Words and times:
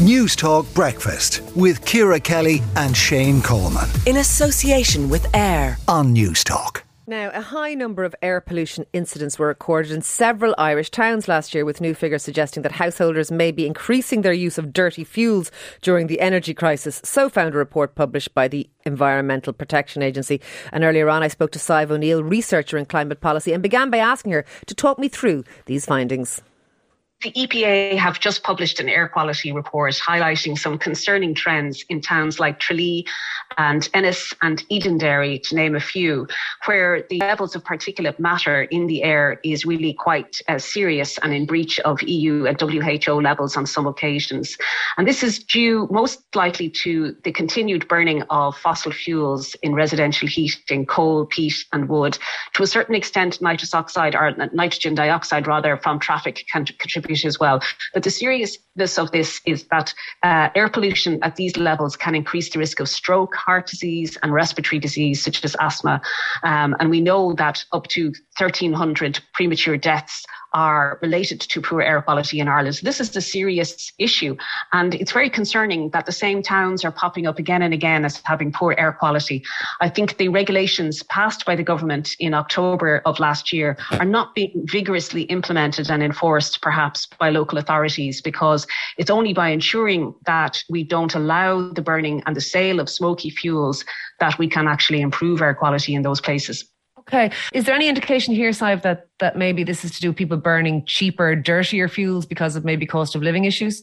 Newstalk 0.00 0.74
Breakfast 0.74 1.40
with 1.54 1.84
Ciara 1.84 2.18
Kelly 2.18 2.62
and 2.74 2.96
Shane 2.96 3.40
Coleman. 3.40 3.88
In 4.06 4.16
association 4.16 5.08
with 5.08 5.32
AIR 5.36 5.78
on 5.86 6.12
News 6.12 6.42
Talk. 6.42 6.82
Now, 7.06 7.30
a 7.32 7.40
high 7.40 7.74
number 7.74 8.02
of 8.02 8.12
air 8.20 8.40
pollution 8.40 8.86
incidents 8.92 9.38
were 9.38 9.46
recorded 9.46 9.92
in 9.92 10.02
several 10.02 10.52
Irish 10.58 10.90
towns 10.90 11.28
last 11.28 11.54
year, 11.54 11.64
with 11.64 11.80
new 11.80 11.94
figures 11.94 12.24
suggesting 12.24 12.64
that 12.64 12.72
householders 12.72 13.30
may 13.30 13.52
be 13.52 13.68
increasing 13.68 14.22
their 14.22 14.32
use 14.32 14.58
of 14.58 14.72
dirty 14.72 15.04
fuels 15.04 15.52
during 15.80 16.08
the 16.08 16.18
energy 16.18 16.54
crisis. 16.54 17.00
So 17.04 17.28
found 17.28 17.54
a 17.54 17.58
report 17.58 17.94
published 17.94 18.34
by 18.34 18.48
the 18.48 18.68
Environmental 18.84 19.52
Protection 19.52 20.02
Agency. 20.02 20.40
And 20.72 20.82
earlier 20.82 21.08
on, 21.08 21.22
I 21.22 21.28
spoke 21.28 21.52
to 21.52 21.60
Sadhbh 21.60 21.92
O'Neill, 21.92 22.24
researcher 22.24 22.78
in 22.78 22.86
climate 22.86 23.20
policy, 23.20 23.52
and 23.52 23.62
began 23.62 23.90
by 23.90 23.98
asking 23.98 24.32
her 24.32 24.44
to 24.66 24.74
talk 24.74 24.98
me 24.98 25.06
through 25.06 25.44
these 25.66 25.86
findings 25.86 26.42
the 27.22 27.32
EPA 27.32 27.96
have 27.96 28.20
just 28.20 28.42
published 28.42 28.80
an 28.80 28.88
air 28.88 29.08
quality 29.08 29.52
report 29.52 29.94
highlighting 29.94 30.58
some 30.58 30.78
concerning 30.78 31.34
trends 31.34 31.84
in 31.88 32.00
towns 32.00 32.38
like 32.38 32.60
Tralee 32.60 33.06
and 33.58 33.88
Ennis 33.94 34.32
and 34.42 34.64
Edenderry, 34.70 35.42
to 35.44 35.54
name 35.54 35.74
a 35.74 35.80
few, 35.80 36.26
where 36.66 37.04
the 37.10 37.18
levels 37.18 37.54
of 37.54 37.64
particulate 37.64 38.18
matter 38.18 38.62
in 38.62 38.86
the 38.86 39.02
air 39.02 39.40
is 39.44 39.64
really 39.64 39.92
quite 39.92 40.40
uh, 40.48 40.58
serious 40.58 41.18
and 41.18 41.32
in 41.32 41.46
breach 41.46 41.78
of 41.80 42.02
EU 42.02 42.46
and 42.46 42.60
WHO 42.60 43.20
levels 43.20 43.56
on 43.56 43.66
some 43.66 43.86
occasions. 43.86 44.56
And 44.96 45.06
this 45.06 45.22
is 45.22 45.38
due 45.38 45.88
most 45.90 46.22
likely 46.34 46.70
to 46.70 47.16
the 47.24 47.32
continued 47.32 47.88
burning 47.88 48.22
of 48.30 48.56
fossil 48.56 48.92
fuels 48.92 49.54
in 49.62 49.74
residential 49.74 50.28
heating, 50.28 50.86
coal, 50.86 51.26
peat, 51.26 51.64
and 51.72 51.88
wood. 51.88 52.18
To 52.54 52.62
a 52.62 52.66
certain 52.66 52.94
extent, 52.94 53.40
nitrous 53.40 53.74
oxide 53.74 54.14
or 54.14 54.32
nitrogen 54.52 54.94
dioxide, 54.94 55.46
rather, 55.46 55.76
from 55.76 55.98
traffic 55.98 56.44
can 56.52 56.64
contribute 56.64 57.24
as 57.24 57.38
well. 57.38 57.60
But 57.92 58.02
the 58.02 58.10
seriousness 58.10 58.98
of 58.98 59.10
this 59.12 59.40
is 59.46 59.64
that 59.70 59.94
uh, 60.22 60.48
air 60.54 60.68
pollution 60.68 61.22
at 61.22 61.36
these 61.36 61.56
levels 61.56 61.96
can 61.96 62.14
increase 62.14 62.50
the 62.50 62.58
risk 62.58 62.80
of 62.80 62.88
stroke, 62.88 63.34
heart 63.44 63.66
disease, 63.66 64.16
and 64.22 64.32
respiratory 64.32 64.78
disease, 64.78 65.22
such 65.22 65.44
as 65.44 65.56
asthma. 65.60 66.00
Um, 66.42 66.74
and 66.80 66.90
we 66.90 67.00
know 67.00 67.32
that 67.34 67.64
up 67.72 67.86
to 67.88 68.06
1,300 68.38 69.20
premature 69.32 69.76
deaths 69.76 70.24
are 70.54 70.98
related 71.02 71.40
to 71.40 71.60
poor 71.60 71.82
air 71.82 72.00
quality 72.00 72.40
in 72.40 72.48
Ireland. 72.48 72.76
So 72.76 72.84
this 72.84 73.00
is 73.00 73.14
a 73.16 73.20
serious 73.20 73.92
issue. 73.98 74.36
And 74.72 74.94
it's 74.94 75.12
very 75.12 75.28
concerning 75.28 75.90
that 75.90 76.06
the 76.06 76.12
same 76.12 76.42
towns 76.42 76.84
are 76.84 76.92
popping 76.92 77.26
up 77.26 77.38
again 77.38 77.62
and 77.62 77.74
again 77.74 78.04
as 78.04 78.22
having 78.24 78.52
poor 78.52 78.74
air 78.78 78.92
quality. 78.92 79.44
I 79.80 79.88
think 79.88 80.16
the 80.16 80.28
regulations 80.28 81.02
passed 81.04 81.44
by 81.44 81.56
the 81.56 81.64
government 81.64 82.14
in 82.20 82.34
October 82.34 83.02
of 83.04 83.18
last 83.18 83.52
year 83.52 83.76
are 83.98 84.04
not 84.04 84.34
being 84.34 84.64
vigorously 84.66 85.22
implemented 85.22 85.90
and 85.90 86.02
enforced, 86.02 86.62
perhaps 86.62 87.06
by 87.18 87.30
local 87.30 87.58
authorities, 87.58 88.22
because 88.22 88.66
it's 88.96 89.10
only 89.10 89.32
by 89.32 89.48
ensuring 89.48 90.14
that 90.26 90.62
we 90.70 90.84
don't 90.84 91.14
allow 91.14 91.72
the 91.72 91.82
burning 91.82 92.22
and 92.26 92.36
the 92.36 92.40
sale 92.40 92.78
of 92.78 92.88
smoky 92.88 93.30
fuels 93.30 93.84
that 94.20 94.38
we 94.38 94.48
can 94.48 94.68
actually 94.68 95.00
improve 95.00 95.42
air 95.42 95.54
quality 95.54 95.94
in 95.94 96.02
those 96.02 96.20
places. 96.20 96.64
Okay. 97.08 97.30
Is 97.52 97.64
there 97.64 97.74
any 97.74 97.88
indication 97.88 98.34
here, 98.34 98.50
Sadhbh, 98.50 98.82
that, 98.82 99.08
that 99.18 99.36
maybe 99.36 99.62
this 99.62 99.84
is 99.84 99.90
to 99.92 100.00
do 100.00 100.08
with 100.08 100.16
people 100.16 100.38
burning 100.38 100.84
cheaper, 100.86 101.36
dirtier 101.36 101.88
fuels 101.88 102.24
because 102.24 102.56
of 102.56 102.64
maybe 102.64 102.86
cost 102.86 103.14
of 103.14 103.22
living 103.22 103.44
issues? 103.44 103.82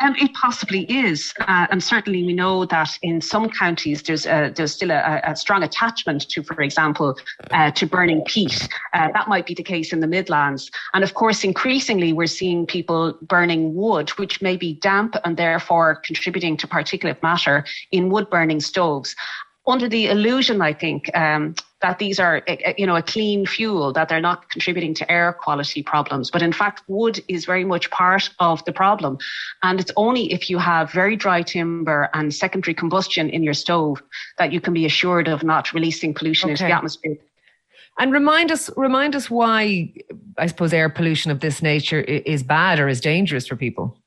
Um, 0.00 0.16
it 0.18 0.34
possibly 0.34 0.82
is, 0.90 1.32
uh, 1.42 1.68
and 1.70 1.80
certainly 1.80 2.24
we 2.24 2.32
know 2.32 2.64
that 2.66 2.98
in 3.02 3.20
some 3.20 3.48
counties 3.48 4.02
there's 4.02 4.26
a, 4.26 4.52
there's 4.52 4.72
still 4.72 4.90
a, 4.90 5.20
a, 5.22 5.36
strong 5.36 5.62
attachment 5.62 6.28
to, 6.30 6.42
for 6.42 6.60
example, 6.60 7.16
uh, 7.52 7.70
to 7.72 7.86
burning 7.86 8.24
peat. 8.24 8.68
Uh, 8.94 9.12
that 9.12 9.28
might 9.28 9.46
be 9.46 9.54
the 9.54 9.62
case 9.62 9.92
in 9.92 10.00
the 10.00 10.08
Midlands, 10.08 10.72
and 10.92 11.04
of 11.04 11.14
course, 11.14 11.44
increasingly 11.44 12.12
we're 12.12 12.26
seeing 12.26 12.66
people 12.66 13.16
burning 13.22 13.76
wood, 13.76 14.10
which 14.10 14.42
may 14.42 14.56
be 14.56 14.74
damp 14.74 15.14
and 15.24 15.36
therefore 15.36 15.96
contributing 16.04 16.56
to 16.56 16.66
particulate 16.66 17.22
matter 17.22 17.64
in 17.92 18.10
wood 18.10 18.28
burning 18.28 18.58
stoves 18.58 19.14
under 19.66 19.88
the 19.88 20.06
illusion, 20.06 20.60
I 20.60 20.72
think, 20.72 21.14
um, 21.16 21.54
that 21.82 21.98
these 21.98 22.18
are, 22.18 22.42
eh, 22.46 22.56
eh, 22.64 22.74
you 22.78 22.86
know, 22.86 22.96
a 22.96 23.02
clean 23.02 23.44
fuel, 23.46 23.92
that 23.92 24.08
they're 24.08 24.20
not 24.20 24.48
contributing 24.50 24.94
to 24.94 25.10
air 25.10 25.32
quality 25.32 25.82
problems. 25.82 26.30
But 26.30 26.42
in 26.42 26.52
fact, 26.52 26.82
wood 26.88 27.20
is 27.28 27.44
very 27.44 27.64
much 27.64 27.90
part 27.90 28.30
of 28.38 28.64
the 28.64 28.72
problem. 28.72 29.18
And 29.62 29.80
it's 29.80 29.92
only 29.96 30.32
if 30.32 30.48
you 30.48 30.58
have 30.58 30.90
very 30.90 31.16
dry 31.16 31.42
timber 31.42 32.08
and 32.14 32.34
secondary 32.34 32.74
combustion 32.74 33.28
in 33.28 33.42
your 33.42 33.54
stove 33.54 34.02
that 34.38 34.52
you 34.52 34.60
can 34.60 34.72
be 34.72 34.86
assured 34.86 35.28
of 35.28 35.42
not 35.42 35.72
releasing 35.72 36.14
pollution 36.14 36.46
okay. 36.46 36.52
into 36.52 36.64
the 36.64 36.72
atmosphere. 36.72 37.16
And 37.98 38.12
remind 38.12 38.50
us, 38.50 38.70
remind 38.76 39.14
us 39.14 39.30
why, 39.30 39.92
I 40.38 40.46
suppose, 40.46 40.72
air 40.72 40.88
pollution 40.88 41.30
of 41.30 41.40
this 41.40 41.60
nature 41.60 42.00
is 42.00 42.42
bad 42.42 42.80
or 42.80 42.88
is 42.88 43.00
dangerous 43.00 43.46
for 43.46 43.56
people. 43.56 43.98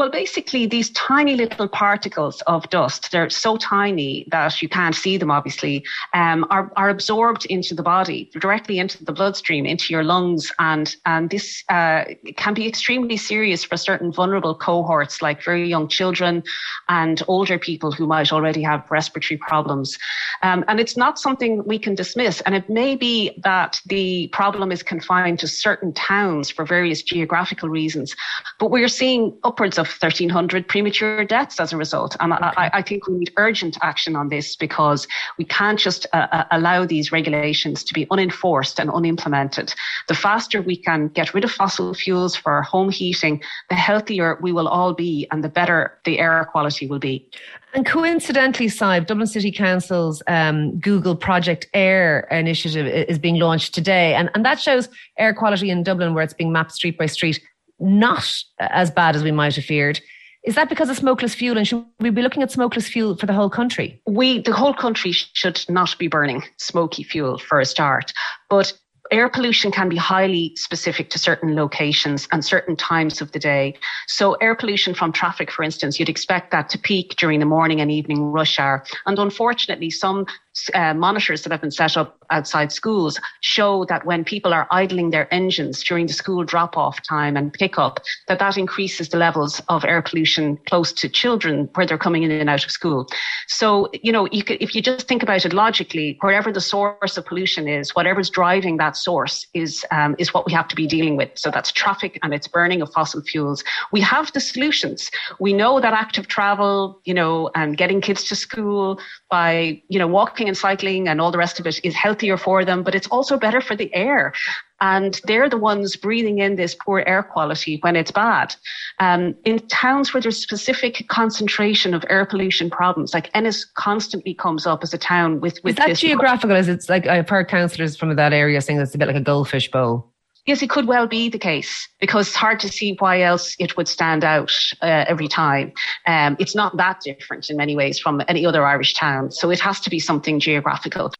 Well, 0.00 0.08
basically, 0.08 0.64
these 0.64 0.88
tiny 0.92 1.36
little 1.36 1.68
particles 1.68 2.40
of 2.46 2.66
dust, 2.70 3.12
they're 3.12 3.28
so 3.28 3.58
tiny 3.58 4.26
that 4.30 4.62
you 4.62 4.66
can't 4.66 4.94
see 4.94 5.18
them, 5.18 5.30
obviously, 5.30 5.84
um, 6.14 6.46
are, 6.48 6.72
are 6.76 6.88
absorbed 6.88 7.44
into 7.44 7.74
the 7.74 7.82
body, 7.82 8.30
directly 8.32 8.78
into 8.78 9.04
the 9.04 9.12
bloodstream, 9.12 9.66
into 9.66 9.92
your 9.92 10.02
lungs. 10.02 10.50
And, 10.58 10.96
and 11.04 11.28
this 11.28 11.62
uh, 11.68 12.04
can 12.36 12.54
be 12.54 12.66
extremely 12.66 13.18
serious 13.18 13.62
for 13.62 13.76
certain 13.76 14.10
vulnerable 14.10 14.54
cohorts, 14.54 15.20
like 15.20 15.44
very 15.44 15.68
young 15.68 15.86
children 15.86 16.44
and 16.88 17.22
older 17.28 17.58
people 17.58 17.92
who 17.92 18.06
might 18.06 18.32
already 18.32 18.62
have 18.62 18.90
respiratory 18.90 19.36
problems. 19.36 19.98
Um, 20.40 20.64
and 20.66 20.80
it's 20.80 20.96
not 20.96 21.18
something 21.18 21.62
we 21.66 21.78
can 21.78 21.94
dismiss. 21.94 22.40
And 22.46 22.54
it 22.54 22.70
may 22.70 22.96
be 22.96 23.38
that 23.42 23.78
the 23.84 24.28
problem 24.28 24.72
is 24.72 24.82
confined 24.82 25.40
to 25.40 25.46
certain 25.46 25.92
towns 25.92 26.48
for 26.48 26.64
various 26.64 27.02
geographical 27.02 27.68
reasons. 27.68 28.16
But 28.58 28.70
we're 28.70 28.88
seeing 28.88 29.36
upwards 29.44 29.76
of 29.76 29.89
1,300 29.90 30.68
premature 30.68 31.24
deaths 31.24 31.60
as 31.60 31.72
a 31.72 31.76
result. 31.76 32.16
And 32.20 32.32
okay. 32.32 32.44
I, 32.44 32.70
I, 32.74 32.82
think 32.82 33.06
we 33.06 33.18
need 33.18 33.32
urgent 33.36 33.76
action 33.82 34.16
on 34.16 34.28
this 34.28 34.56
because 34.56 35.06
we 35.38 35.44
can't 35.44 35.78
just 35.78 36.06
uh, 36.12 36.26
uh, 36.32 36.44
allow 36.50 36.86
these 36.86 37.12
regulations 37.12 37.84
to 37.84 37.94
be 37.94 38.06
unenforced 38.10 38.78
and 38.78 38.90
unimplemented. 38.90 39.74
The 40.08 40.14
faster 40.14 40.62
we 40.62 40.76
can 40.76 41.08
get 41.08 41.34
rid 41.34 41.44
of 41.44 41.50
fossil 41.50 41.94
fuels 41.94 42.36
for 42.36 42.52
our 42.52 42.62
home 42.62 42.90
heating, 42.90 43.42
the 43.68 43.74
healthier 43.74 44.38
we 44.40 44.52
will 44.52 44.68
all 44.68 44.94
be 44.94 45.26
and 45.30 45.44
the 45.44 45.48
better 45.48 45.98
the 46.04 46.18
air 46.18 46.48
quality 46.50 46.86
will 46.86 46.98
be. 46.98 47.28
And 47.72 47.86
coincidentally, 47.86 48.66
Sadhbh, 48.66 49.06
Dublin 49.06 49.28
City 49.28 49.52
Council's 49.52 50.22
um, 50.26 50.78
Google 50.80 51.14
Project 51.14 51.68
Air 51.72 52.26
initiative 52.30 52.86
is 52.86 53.18
being 53.18 53.36
launched 53.36 53.74
today. 53.74 54.14
And, 54.14 54.28
and 54.34 54.44
that 54.44 54.58
shows 54.58 54.88
air 55.18 55.32
quality 55.32 55.70
in 55.70 55.84
Dublin, 55.84 56.12
where 56.12 56.24
it's 56.24 56.34
being 56.34 56.50
mapped 56.50 56.72
street 56.72 56.98
by 56.98 57.06
street 57.06 57.40
not 57.80 58.32
as 58.58 58.90
bad 58.90 59.16
as 59.16 59.22
we 59.22 59.32
might 59.32 59.56
have 59.56 59.64
feared. 59.64 60.00
Is 60.44 60.54
that 60.54 60.70
because 60.70 60.88
of 60.88 60.96
smokeless 60.96 61.34
fuel? 61.34 61.58
And 61.58 61.68
should 61.68 61.84
we 61.98 62.10
be 62.10 62.22
looking 62.22 62.42
at 62.42 62.50
smokeless 62.50 62.88
fuel 62.88 63.16
for 63.16 63.26
the 63.26 63.34
whole 63.34 63.50
country? 63.50 64.00
We, 64.06 64.40
the 64.40 64.52
whole 64.52 64.72
country, 64.72 65.12
should 65.12 65.62
not 65.68 65.96
be 65.98 66.08
burning 66.08 66.42
smoky 66.56 67.02
fuel 67.02 67.38
for 67.38 67.60
a 67.60 67.66
start. 67.66 68.12
But 68.48 68.72
air 69.10 69.28
pollution 69.28 69.70
can 69.70 69.88
be 69.88 69.96
highly 69.96 70.52
specific 70.56 71.10
to 71.10 71.18
certain 71.18 71.56
locations 71.56 72.28
and 72.32 72.44
certain 72.44 72.76
times 72.76 73.20
of 73.20 73.32
the 73.32 73.38
day. 73.38 73.76
So 74.06 74.34
air 74.34 74.54
pollution 74.54 74.94
from 74.94 75.12
traffic, 75.12 75.50
for 75.50 75.62
instance, 75.62 75.98
you'd 75.98 76.08
expect 76.08 76.52
that 76.52 76.68
to 76.70 76.78
peak 76.78 77.16
during 77.16 77.40
the 77.40 77.46
morning 77.46 77.80
and 77.80 77.90
evening 77.90 78.24
rush 78.24 78.58
hour. 78.58 78.84
And 79.06 79.18
unfortunately, 79.18 79.90
some 79.90 80.26
uh, 80.74 80.94
monitors 80.94 81.42
that 81.42 81.52
have 81.52 81.60
been 81.60 81.70
set 81.70 81.96
up 81.96 82.19
outside 82.30 82.72
schools 82.72 83.20
show 83.40 83.84
that 83.86 84.04
when 84.06 84.24
people 84.24 84.52
are 84.52 84.66
idling 84.70 85.10
their 85.10 85.32
engines 85.32 85.82
during 85.82 86.06
the 86.06 86.12
school 86.12 86.44
drop 86.44 86.76
off 86.76 87.02
time 87.02 87.36
and 87.36 87.52
pickup, 87.52 88.00
that 88.28 88.38
that 88.38 88.56
increases 88.56 89.08
the 89.08 89.16
levels 89.16 89.60
of 89.68 89.84
air 89.84 90.02
pollution 90.02 90.58
close 90.66 90.92
to 90.92 91.08
children 91.08 91.68
where 91.74 91.86
they're 91.86 91.98
coming 91.98 92.22
in 92.22 92.30
and 92.30 92.50
out 92.50 92.64
of 92.64 92.70
school. 92.70 93.06
So, 93.48 93.88
you 94.02 94.12
know, 94.12 94.28
you 94.30 94.42
could, 94.44 94.58
if 94.60 94.74
you 94.74 94.82
just 94.82 95.08
think 95.08 95.22
about 95.22 95.44
it 95.44 95.52
logically, 95.52 96.16
wherever 96.20 96.52
the 96.52 96.60
source 96.60 97.16
of 97.16 97.26
pollution 97.26 97.68
is, 97.68 97.94
whatever's 97.94 98.30
driving 98.30 98.76
that 98.78 98.96
source 98.96 99.46
is, 99.54 99.84
um, 99.90 100.14
is 100.18 100.32
what 100.32 100.46
we 100.46 100.52
have 100.52 100.68
to 100.68 100.76
be 100.76 100.86
dealing 100.86 101.16
with. 101.16 101.30
So 101.34 101.50
that's 101.50 101.72
traffic 101.72 102.18
and 102.22 102.32
it's 102.32 102.48
burning 102.48 102.82
of 102.82 102.92
fossil 102.92 103.22
fuels. 103.22 103.64
We 103.92 104.00
have 104.00 104.32
the 104.32 104.40
solutions. 104.40 105.10
We 105.38 105.52
know 105.52 105.80
that 105.80 105.92
active 105.92 106.28
travel, 106.28 107.00
you 107.04 107.14
know, 107.14 107.50
and 107.54 107.76
getting 107.76 108.00
kids 108.00 108.24
to 108.24 108.36
school 108.36 109.00
by, 109.30 109.82
you 109.88 109.98
know, 109.98 110.06
walking 110.06 110.48
and 110.48 110.56
cycling 110.56 111.08
and 111.08 111.20
all 111.20 111.30
the 111.30 111.38
rest 111.38 111.60
of 111.60 111.66
it 111.66 111.80
is 111.84 111.94
healthier 112.20 112.36
for 112.36 112.64
them, 112.64 112.82
but 112.82 112.94
it's 112.94 113.08
also 113.08 113.38
better 113.38 113.60
for 113.60 113.74
the 113.76 113.92
air. 113.94 114.32
And 114.80 115.20
they're 115.24 115.48
the 115.48 115.58
ones 115.58 115.96
breathing 115.96 116.38
in 116.38 116.56
this 116.56 116.74
poor 116.74 117.02
air 117.06 117.22
quality 117.22 117.78
when 117.82 117.96
it's 117.96 118.10
bad. 118.10 118.54
Um, 118.98 119.34
in 119.44 119.58
towns 119.68 120.12
where 120.12 120.20
there's 120.20 120.40
specific 120.40 121.06
concentration 121.08 121.94
of 121.94 122.04
air 122.08 122.26
pollution 122.26 122.70
problems, 122.70 123.14
like 123.14 123.30
Ennis 123.34 123.66
constantly 123.76 124.34
comes 124.34 124.66
up 124.66 124.82
as 124.82 124.94
a 124.94 124.98
town 124.98 125.40
with, 125.40 125.62
with 125.64 125.78
is 125.78 125.86
that 125.86 125.96
geographical? 125.96 126.56
Is 126.56 126.68
it's 126.68 126.88
like 126.88 127.06
I've 127.06 127.28
heard 127.28 127.48
councillors 127.48 127.96
from 127.96 128.14
that 128.16 128.32
area 128.32 128.60
saying 128.60 128.80
it's 128.80 128.94
a 128.94 128.98
bit 128.98 129.08
like 129.08 129.16
a 129.16 129.20
goldfish 129.20 129.70
bowl. 129.70 130.06
Yes, 130.46 130.62
it 130.62 130.70
could 130.70 130.86
well 130.86 131.06
be 131.06 131.28
the 131.28 131.38
case 131.38 131.86
because 132.00 132.28
it's 132.28 132.36
hard 132.36 132.58
to 132.60 132.68
see 132.68 132.96
why 132.98 133.20
else 133.20 133.54
it 133.58 133.76
would 133.76 133.86
stand 133.86 134.24
out 134.24 134.52
uh, 134.80 135.04
every 135.06 135.28
time. 135.28 135.72
Um, 136.06 136.36
it's 136.38 136.54
not 136.54 136.76
that 136.78 137.00
different 137.02 137.50
in 137.50 137.56
many 137.58 137.76
ways 137.76 137.98
from 137.98 138.22
any 138.26 138.46
other 138.46 138.64
Irish 138.64 138.94
town, 138.94 139.30
so 139.30 139.50
it 139.50 139.60
has 139.60 139.80
to 139.80 139.90
be 139.90 140.00
something 140.00 140.40
geographical. 140.40 141.12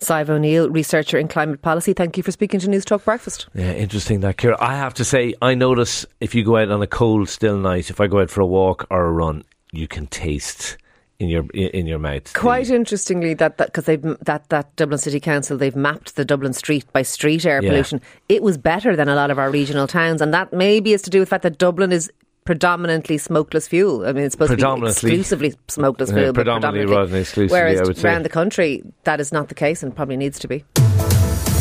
Sadhbh 0.00 0.30
O'Neill, 0.30 0.70
researcher 0.70 1.18
in 1.18 1.28
climate 1.28 1.62
policy. 1.62 1.92
Thank 1.92 2.16
you 2.16 2.22
for 2.22 2.32
speaking 2.32 2.60
to 2.60 2.68
News 2.68 2.84
Talk 2.84 3.04
Breakfast. 3.04 3.48
Yeah, 3.54 3.72
interesting 3.72 4.20
that, 4.20 4.38
Ciara. 4.38 4.56
I 4.60 4.76
have 4.76 4.94
to 4.94 5.04
say, 5.04 5.34
I 5.42 5.54
notice 5.54 6.06
if 6.20 6.34
you 6.34 6.44
go 6.44 6.56
out 6.56 6.70
on 6.70 6.82
a 6.82 6.86
cold, 6.86 7.28
still 7.28 7.58
night, 7.58 7.90
if 7.90 8.00
I 8.00 8.06
go 8.06 8.20
out 8.20 8.30
for 8.30 8.40
a 8.40 8.46
walk 8.46 8.86
or 8.90 9.06
a 9.06 9.12
run, 9.12 9.44
you 9.72 9.88
can 9.88 10.06
taste 10.06 10.76
in 11.20 11.28
your 11.28 11.44
in 11.52 11.86
your 11.86 11.98
mouth. 11.98 12.32
Quite 12.32 12.68
the, 12.68 12.74
interestingly, 12.74 13.34
that 13.34 13.58
that 13.58 13.68
because 13.68 13.84
they've 13.84 14.02
that 14.22 14.48
that 14.48 14.74
Dublin 14.76 14.98
City 14.98 15.20
Council 15.20 15.58
they've 15.58 15.76
mapped 15.76 16.16
the 16.16 16.24
Dublin 16.24 16.54
street 16.54 16.90
by 16.92 17.02
street 17.02 17.44
air 17.44 17.62
yeah. 17.62 17.70
pollution. 17.70 18.00
It 18.28 18.42
was 18.42 18.56
better 18.56 18.96
than 18.96 19.08
a 19.08 19.14
lot 19.14 19.30
of 19.30 19.38
our 19.38 19.50
regional 19.50 19.86
towns, 19.86 20.22
and 20.22 20.32
that 20.32 20.52
maybe 20.52 20.94
is 20.94 21.02
to 21.02 21.10
do 21.10 21.20
with 21.20 21.28
the 21.28 21.30
fact 21.30 21.42
that 21.42 21.58
Dublin 21.58 21.92
is 21.92 22.10
predominantly 22.44 23.18
smokeless 23.18 23.68
fuel. 23.68 24.06
I 24.06 24.12
mean, 24.12 24.24
it's 24.24 24.32
supposed 24.32 24.50
to 24.50 24.56
be 24.56 24.86
exclusively 24.86 25.54
smokeless 25.68 26.10
fuel, 26.10 26.26
yeah, 26.26 26.32
predominantly, 26.32 26.86
predominantly 26.86 26.96
rather 26.96 27.10
than 27.10 27.20
exclusively. 27.20 27.56
Whereas 27.56 28.04
around 28.04 28.24
the 28.24 28.28
country, 28.28 28.82
that 29.04 29.20
is 29.20 29.32
not 29.32 29.48
the 29.48 29.54
case, 29.54 29.82
and 29.82 29.94
probably 29.94 30.16
needs 30.16 30.38
to 30.40 30.48
be. 30.48 30.64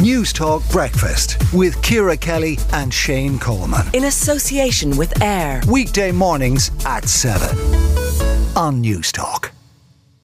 News 0.00 0.32
Talk 0.32 0.62
Breakfast 0.70 1.36
with 1.52 1.82
Ciara 1.82 2.16
Kelly 2.16 2.58
and 2.72 2.94
Shane 2.94 3.38
Coleman. 3.38 3.86
In 3.92 4.04
association 4.04 4.96
with 4.96 5.20
AIR. 5.20 5.60
Weekday 5.68 6.12
mornings 6.12 6.70
at 6.86 7.04
7 7.06 8.56
on 8.56 8.80
News 8.80 9.12
Talk. 9.12 9.52